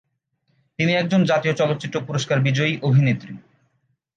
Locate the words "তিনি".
0.79-0.91